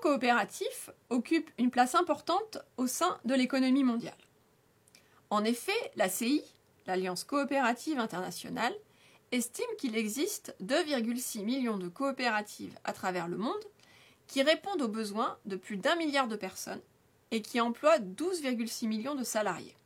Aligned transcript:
coopératif 0.00 0.90
occupe 1.10 1.50
une 1.58 1.70
place 1.70 1.94
importante 1.94 2.58
au 2.76 2.86
sein 2.86 3.18
de 3.24 3.34
l'économie 3.34 3.84
mondiale. 3.84 4.14
En 5.30 5.44
effet, 5.44 5.92
la 5.96 6.08
CI, 6.08 6.42
l'Alliance 6.86 7.24
coopérative 7.24 7.98
internationale, 7.98 8.74
estime 9.32 9.76
qu'il 9.78 9.96
existe 9.96 10.54
2,6 10.62 11.44
millions 11.44 11.78
de 11.78 11.88
coopératives 11.88 12.76
à 12.84 12.92
travers 12.92 13.28
le 13.28 13.36
monde 13.36 13.64
qui 14.26 14.42
répondent 14.42 14.82
aux 14.82 14.88
besoins 14.88 15.38
de 15.46 15.56
plus 15.56 15.76
d'un 15.76 15.94
milliard 15.96 16.28
de 16.28 16.36
personnes 16.36 16.80
et 17.30 17.42
qui 17.42 17.60
emploient 17.60 17.98
12,6 17.98 18.88
millions 18.88 19.14
de 19.14 19.24
salariés. 19.24 19.76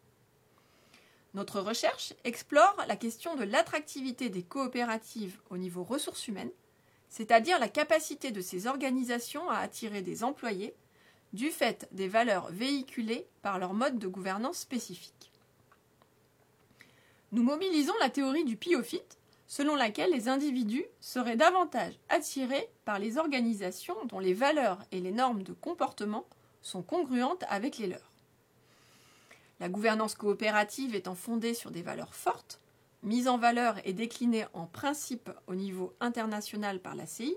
Notre 1.34 1.60
recherche 1.60 2.14
explore 2.24 2.76
la 2.86 2.96
question 2.96 3.34
de 3.34 3.44
l'attractivité 3.44 4.28
des 4.28 4.42
coopératives 4.42 5.38
au 5.50 5.58
niveau 5.58 5.82
ressources 5.82 6.28
humaines, 6.28 6.52
c'est-à-dire 7.14 7.60
la 7.60 7.68
capacité 7.68 8.32
de 8.32 8.40
ces 8.40 8.66
organisations 8.66 9.48
à 9.48 9.58
attirer 9.58 10.02
des 10.02 10.24
employés 10.24 10.74
du 11.32 11.50
fait 11.50 11.86
des 11.92 12.08
valeurs 12.08 12.50
véhiculées 12.50 13.28
par 13.40 13.60
leur 13.60 13.72
mode 13.72 14.00
de 14.00 14.08
gouvernance 14.08 14.58
spécifique. 14.58 15.30
Nous 17.30 17.44
mobilisons 17.44 17.94
la 18.00 18.10
théorie 18.10 18.42
du 18.42 18.56
piophyte, 18.56 19.16
selon 19.46 19.76
laquelle 19.76 20.10
les 20.10 20.28
individus 20.28 20.86
seraient 20.98 21.36
davantage 21.36 21.94
attirés 22.08 22.68
par 22.84 22.98
les 22.98 23.16
organisations 23.16 23.94
dont 24.06 24.18
les 24.18 24.34
valeurs 24.34 24.82
et 24.90 24.98
les 24.98 25.12
normes 25.12 25.44
de 25.44 25.52
comportement 25.52 26.26
sont 26.62 26.82
congruentes 26.82 27.44
avec 27.48 27.78
les 27.78 27.86
leurs. 27.86 28.10
La 29.60 29.68
gouvernance 29.68 30.16
coopérative 30.16 30.96
étant 30.96 31.14
fondée 31.14 31.54
sur 31.54 31.70
des 31.70 31.82
valeurs 31.82 32.16
fortes, 32.16 32.60
mises 33.04 33.28
en 33.28 33.38
valeur 33.38 33.76
et 33.84 33.92
déclinées 33.92 34.46
en 34.54 34.66
principe 34.66 35.30
au 35.46 35.54
niveau 35.54 35.94
international 36.00 36.80
par 36.80 36.94
la 36.94 37.06
CI, 37.06 37.36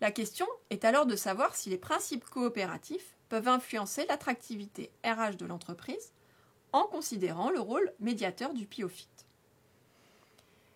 la 0.00 0.10
question 0.10 0.46
est 0.70 0.84
alors 0.84 1.06
de 1.06 1.16
savoir 1.16 1.54
si 1.54 1.70
les 1.70 1.78
principes 1.78 2.24
coopératifs 2.24 3.16
peuvent 3.28 3.48
influencer 3.48 4.06
l'attractivité 4.06 4.90
RH 5.04 5.36
de 5.36 5.46
l'entreprise 5.46 6.12
en 6.72 6.84
considérant 6.84 7.50
le 7.50 7.60
rôle 7.60 7.92
médiateur 8.00 8.54
du 8.54 8.66
PIOFIT. 8.66 9.08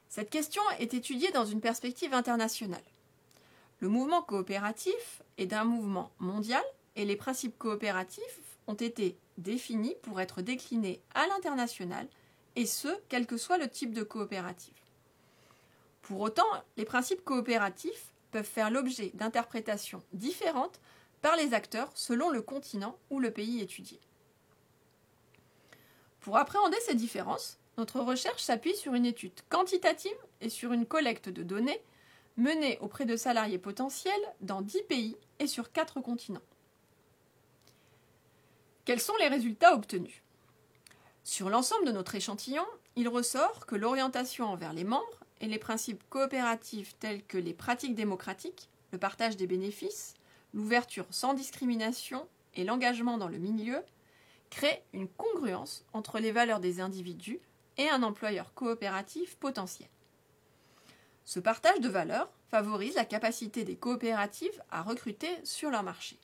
Cette 0.09 0.31
question 0.31 0.63
est 0.79 0.95
étudiée 0.95 1.31
dans 1.33 1.45
une 1.45 1.61
perspective 1.61 2.15
internationale. 2.15 2.85
Le 3.81 3.89
mouvement 3.89 4.23
coopératif 4.23 5.23
est 5.39 5.47
d'un 5.47 5.65
mouvement 5.65 6.13
mondial 6.19 6.63
et 6.97 7.05
les 7.05 7.17
principes 7.17 7.59
coopératifs 7.59 8.41
ont 8.67 8.75
été 8.75 9.19
définis 9.39 9.97
pour 10.03 10.21
être 10.21 10.43
déclinés 10.43 11.03
à 11.15 11.27
l'international, 11.27 12.07
et 12.57 12.67
ce, 12.67 12.89
quel 13.09 13.27
que 13.27 13.37
soit 13.37 13.59
le 13.59 13.69
type 13.69 13.93
de 13.93 14.03
coopérative. 14.03 14.75
Pour 16.03 16.21
autant, 16.21 16.47
les 16.77 16.85
principes 16.85 17.25
coopératifs 17.25 18.13
peuvent 18.31 18.45
faire 18.45 18.71
l'objet 18.71 19.11
d'interprétations 19.15 20.03
différentes 20.13 20.81
par 21.23 21.37
les 21.37 21.55
acteurs 21.55 21.91
selon 21.95 22.31
le 22.31 22.43
continent 22.43 22.99
ou 23.11 23.21
le 23.21 23.31
pays 23.31 23.61
étudié. 23.61 23.99
Pour 26.21 26.37
appréhender 26.37 26.79
ces 26.81 26.95
différences, 26.95 27.59
notre 27.79 28.01
recherche 28.01 28.43
s'appuie 28.43 28.77
sur 28.77 28.95
une 28.95 29.07
étude 29.07 29.41
quantitative 29.49 30.17
et 30.41 30.49
sur 30.49 30.73
une 30.73 30.87
collecte 30.87 31.29
de 31.29 31.43
données 31.43 31.83
menée 32.37 32.79
auprès 32.81 33.05
de 33.05 33.17
salariés 33.17 33.59
potentiels 33.59 34.13
dans 34.41 34.63
10 34.63 34.83
pays 34.83 35.17
et 35.39 35.47
sur 35.47 35.73
4 35.73 36.01
continents. 36.01 36.43
Quels 38.85 39.01
sont 39.01 39.17
les 39.19 39.29
résultats 39.29 39.75
obtenus? 39.75 40.24
Sur 41.25 41.49
l'ensemble 41.49 41.87
de 41.87 41.93
notre 41.93 42.15
échantillon, 42.15 42.67
il 42.97 43.09
ressort 43.09 43.65
que 43.65 43.75
l'orientation 43.75 44.45
envers 44.45 44.75
les 44.75 44.85
membres 44.85 45.25
et 45.41 45.47
les 45.47 45.59
principes 45.59 46.05
coopératifs 46.11 46.95
tels 46.99 47.25
que 47.25 47.39
les 47.39 47.55
pratiques 47.55 47.95
démocratiques, 47.95 48.69
le 48.93 48.99
partage 48.99 49.39
des 49.39 49.47
bénéfices, 49.47 50.15
l'ouverture 50.53 51.07
sans 51.11 51.33
discrimination 51.33 52.29
et 52.55 52.65
l'engagement 52.65 53.17
dans 53.17 53.29
le 53.29 53.39
milieu 53.39 53.83
créent 54.51 54.85
une 54.93 55.09
congruence 55.09 55.85
entre 55.95 56.19
les 56.19 56.31
valeurs 56.31 56.61
des 56.61 56.81
individus 56.81 57.41
et 57.79 57.89
un 57.89 58.03
employeur 58.03 58.53
coopératif 58.53 59.37
potentiel. 59.37 59.89
Ce 61.25 61.41
partage 61.41 61.81
de 61.81 61.89
valeurs 61.89 62.31
favorise 62.51 62.97
la 62.97 63.07
capacité 63.07 63.65
des 63.65 63.77
coopératives 63.77 64.63
à 64.71 64.83
recruter 64.83 65.31
sur 65.43 65.71
leur 65.71 65.83
marché. 65.83 66.19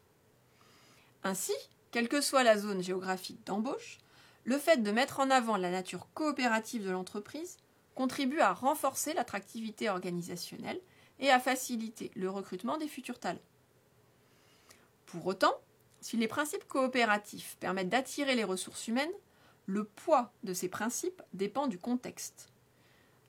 Ainsi, 1.24 1.54
quelle 1.90 2.08
que 2.08 2.20
soit 2.20 2.44
la 2.44 2.58
zone 2.58 2.82
géographique 2.82 3.44
d'embauche, 3.46 3.98
le 4.44 4.58
fait 4.58 4.82
de 4.82 4.90
mettre 4.90 5.20
en 5.20 5.30
avant 5.30 5.56
la 5.56 5.70
nature 5.70 6.08
coopérative 6.14 6.84
de 6.84 6.90
l'entreprise 6.90 7.58
contribue 7.94 8.40
à 8.40 8.52
renforcer 8.52 9.12
l'attractivité 9.12 9.88
organisationnelle 9.88 10.80
et 11.18 11.30
à 11.30 11.40
faciliter 11.40 12.10
le 12.14 12.30
recrutement 12.30 12.78
des 12.78 12.88
futurs 12.88 13.18
talents. 13.18 13.38
Pour 15.06 15.26
autant, 15.26 15.54
si 16.00 16.16
les 16.16 16.28
principes 16.28 16.66
coopératifs 16.66 17.56
permettent 17.60 17.90
d'attirer 17.90 18.34
les 18.34 18.44
ressources 18.44 18.88
humaines, 18.88 19.10
le 19.66 19.84
poids 19.84 20.32
de 20.42 20.54
ces 20.54 20.68
principes 20.68 21.22
dépend 21.34 21.66
du 21.66 21.78
contexte. 21.78 22.48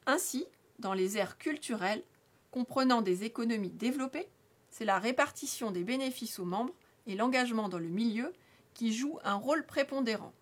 Ainsi, 0.05 0.45
dans 0.79 0.93
les 0.93 1.17
aires 1.17 1.37
culturelles, 1.37 2.03
comprenant 2.49 3.01
des 3.01 3.23
économies 3.23 3.71
développées, 3.71 4.29
c'est 4.69 4.85
la 4.85 4.99
répartition 4.99 5.71
des 5.71 5.83
bénéfices 5.83 6.39
aux 6.39 6.45
membres 6.45 6.73
et 7.07 7.15
l'engagement 7.15 7.67
dans 7.67 7.79
le 7.79 7.89
milieu 7.89 8.33
qui 8.73 8.93
joue 8.93 9.19
un 9.23 9.35
rôle 9.35 9.65
prépondérant. 9.65 10.33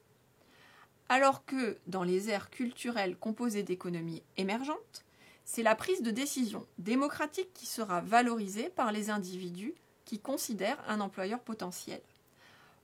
Alors 1.11 1.43
que 1.43 1.79
dans 1.87 2.03
les 2.03 2.29
aires 2.29 2.51
culturelles 2.51 3.17
composées 3.17 3.63
d'économies 3.63 4.21
émergentes, 4.37 5.03
c'est 5.43 5.63
la 5.63 5.73
prise 5.73 6.03
de 6.03 6.11
décision 6.11 6.67
démocratique 6.77 7.51
qui 7.55 7.65
sera 7.65 8.01
valorisée 8.01 8.69
par 8.69 8.91
les 8.91 9.09
individus 9.09 9.73
qui 10.05 10.19
considèrent 10.19 10.83
un 10.87 11.01
employeur 11.01 11.39
potentiel, 11.39 12.01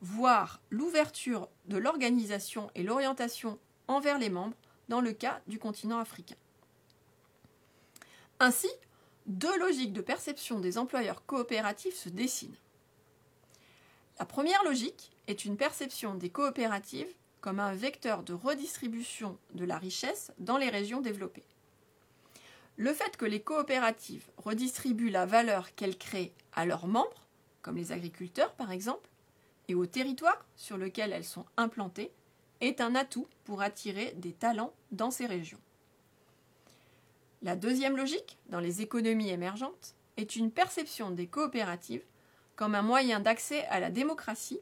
voire 0.01 0.59
l'ouverture 0.71 1.47
de 1.65 1.77
l'organisation 1.77 2.71
et 2.73 2.81
l'orientation 2.81 3.59
envers 3.87 4.17
les 4.17 4.31
membres 4.31 4.57
dans 4.89 5.01
le 5.01 5.13
cas 5.13 5.41
du 5.45 5.59
continent 5.59 5.99
africain. 5.99 6.35
Ainsi, 8.39 8.69
deux 9.27 9.55
logiques 9.59 9.93
de 9.93 10.01
perception 10.01 10.59
des 10.59 10.79
employeurs 10.79 11.25
coopératifs 11.27 11.95
se 11.95 12.09
dessinent. 12.09 12.57
La 14.17 14.25
première 14.25 14.63
logique 14.63 15.11
est 15.27 15.45
une 15.45 15.57
perception 15.57 16.15
des 16.15 16.29
coopératives 16.29 17.13
comme 17.45 17.59
un 17.59 17.75
vecteur 17.75 18.23
de 18.23 18.33
redistribution 18.33 19.37
de 19.53 19.65
la 19.65 19.77
richesse 19.77 20.31
dans 20.39 20.57
les 20.57 20.69
régions 20.69 20.99
développées. 20.99 21.45
Le 22.75 22.91
fait 22.91 23.17
que 23.17 23.25
les 23.25 23.39
coopératives 23.39 24.25
redistribuent 24.37 25.11
la 25.11 25.27
valeur 25.27 25.75
qu'elles 25.75 25.99
créent 25.99 26.33
à 26.53 26.65
leurs 26.65 26.87
membres, 26.87 27.27
comme 27.61 27.77
les 27.77 27.91
agriculteurs 27.91 28.55
par 28.55 28.71
exemple, 28.71 29.07
et 29.67 29.75
au 29.75 29.85
territoire 29.85 30.43
sur 30.55 30.79
lequel 30.79 31.13
elles 31.13 31.23
sont 31.23 31.45
implantées, 31.55 32.11
est 32.61 32.81
un 32.81 32.95
atout 32.95 33.27
pour 33.43 33.61
attirer 33.61 34.13
des 34.17 34.33
talents 34.33 34.73
dans 34.91 35.11
ces 35.11 35.27
régions. 35.27 35.61
La 37.43 37.55
deuxième 37.55 37.95
logique, 37.95 38.39
dans 38.49 38.59
les 38.59 38.81
économies 38.81 39.29
émergentes, 39.29 39.93
est 40.17 40.35
une 40.35 40.49
perception 40.49 41.11
des 41.11 41.27
coopératives 41.27 42.05
comme 42.55 42.73
un 42.73 42.81
moyen 42.81 43.19
d'accès 43.19 43.67
à 43.67 43.79
la 43.79 43.91
démocratie 43.91 44.61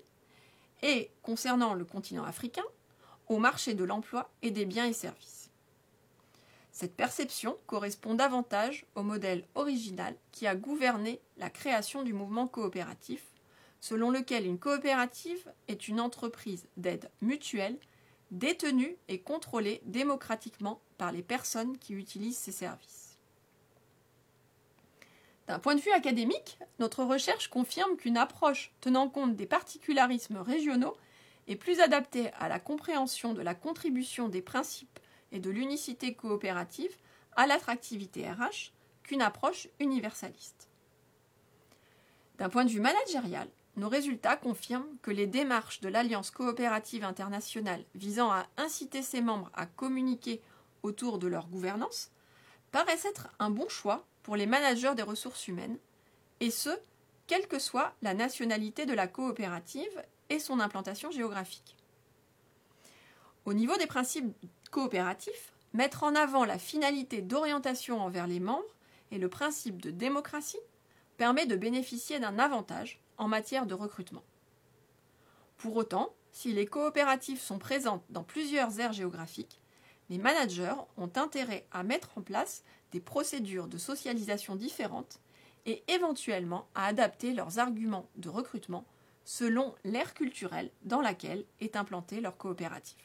et, 0.81 1.11
concernant 1.21 1.75
le 1.75 1.85
continent 1.85 2.25
africain, 2.25 2.65
au 3.27 3.37
marché 3.37 3.73
de 3.73 3.83
l'emploi 3.83 4.29
et 4.41 4.51
des 4.51 4.65
biens 4.65 4.85
et 4.85 4.93
services. 4.93 5.49
Cette 6.71 6.95
perception 6.95 7.57
correspond 7.67 8.15
davantage 8.15 8.85
au 8.95 9.03
modèle 9.03 9.45
original 9.53 10.15
qui 10.31 10.47
a 10.47 10.55
gouverné 10.55 11.21
la 11.37 11.49
création 11.49 12.01
du 12.01 12.13
mouvement 12.13 12.47
coopératif, 12.47 13.23
selon 13.79 14.09
lequel 14.09 14.45
une 14.45 14.57
coopérative 14.57 15.51
est 15.67 15.87
une 15.87 15.99
entreprise 15.99 16.65
d'aide 16.77 17.11
mutuelle 17.21 17.77
détenue 18.31 18.97
et 19.07 19.19
contrôlée 19.19 19.81
démocratiquement 19.85 20.81
par 20.97 21.11
les 21.11 21.21
personnes 21.21 21.77
qui 21.77 21.93
utilisent 21.93 22.37
ses 22.37 22.51
services. 22.51 23.19
D'un 25.47 25.59
point 25.59 25.75
de 25.75 25.81
vue 25.81 25.91
académique, 25.91 26.57
notre 26.79 27.03
recherche 27.03 27.49
confirme 27.49 27.97
qu'une 27.97 28.17
approche 28.17 28.71
tenant 28.81 29.09
compte 29.09 29.35
des 29.35 29.45
particularismes 29.45 30.37
régionaux 30.37 30.95
est 31.47 31.55
plus 31.55 31.79
adaptée 31.79 32.31
à 32.39 32.47
la 32.47 32.59
compréhension 32.59 33.33
de 33.33 33.41
la 33.41 33.55
contribution 33.55 34.29
des 34.29 34.41
principes 34.41 34.99
et 35.31 35.39
de 35.39 35.49
l'unicité 35.49 36.13
coopérative 36.13 36.95
à 37.35 37.47
l'attractivité 37.47 38.29
RH 38.29 38.71
qu'une 39.03 39.21
approche 39.21 39.67
universaliste. 39.79 40.69
D'un 42.37 42.49
point 42.49 42.65
de 42.65 42.69
vue 42.69 42.79
managérial, 42.79 43.47
nos 43.75 43.89
résultats 43.89 44.37
confirment 44.37 44.97
que 45.01 45.11
les 45.11 45.27
démarches 45.27 45.81
de 45.81 45.89
l'Alliance 45.89 46.31
coopérative 46.31 47.03
internationale 47.03 47.83
visant 47.95 48.31
à 48.31 48.45
inciter 48.57 49.01
ses 49.01 49.21
membres 49.21 49.51
à 49.53 49.65
communiquer 49.65 50.41
autour 50.83 51.17
de 51.17 51.27
leur 51.27 51.47
gouvernance 51.47 52.11
paraissent 52.71 53.05
être 53.05 53.29
un 53.39 53.49
bon 53.49 53.67
choix 53.69 54.05
pour 54.21 54.35
les 54.35 54.45
managers 54.45 54.95
des 54.95 55.03
ressources 55.03 55.47
humaines, 55.47 55.77
et 56.39 56.51
ce, 56.51 56.69
quelle 57.27 57.47
que 57.47 57.59
soit 57.59 57.93
la 58.01 58.13
nationalité 58.13 58.85
de 58.85 58.93
la 58.93 59.07
coopérative 59.07 60.03
son 60.39 60.59
implantation 60.59 61.11
géographique. 61.11 61.75
Au 63.45 63.53
niveau 63.53 63.75
des 63.77 63.87
principes 63.87 64.33
coopératifs, 64.71 65.53
mettre 65.73 66.03
en 66.03 66.15
avant 66.15 66.45
la 66.45 66.57
finalité 66.57 67.21
d'orientation 67.21 68.01
envers 68.01 68.27
les 68.27 68.39
membres 68.39 68.63
et 69.11 69.17
le 69.17 69.29
principe 69.29 69.81
de 69.81 69.91
démocratie 69.91 70.59
permet 71.17 71.45
de 71.45 71.55
bénéficier 71.55 72.19
d'un 72.19 72.39
avantage 72.39 72.99
en 73.17 73.27
matière 73.27 73.65
de 73.65 73.73
recrutement. 73.73 74.23
Pour 75.57 75.75
autant, 75.75 76.13
si 76.31 76.51
les 76.51 76.65
coopératives 76.65 77.39
sont 77.39 77.59
présentes 77.59 78.03
dans 78.09 78.23
plusieurs 78.23 78.79
aires 78.79 78.93
géographiques, 78.93 79.61
les 80.09 80.17
managers 80.17 80.73
ont 80.97 81.11
intérêt 81.15 81.67
à 81.71 81.83
mettre 81.83 82.17
en 82.17 82.21
place 82.21 82.63
des 82.91 82.99
procédures 82.99 83.67
de 83.67 83.77
socialisation 83.77 84.55
différentes 84.55 85.19
et 85.65 85.83
éventuellement 85.87 86.67
à 86.75 86.87
adapter 86.87 87.33
leurs 87.33 87.59
arguments 87.59 88.09
de 88.15 88.29
recrutement 88.29 88.85
selon 89.23 89.75
l'ère 89.83 90.13
culturelle 90.13 90.69
dans 90.83 91.01
laquelle 91.01 91.45
est 91.59 91.75
implantée 91.75 92.21
leur 92.21 92.37
coopérative. 92.37 92.97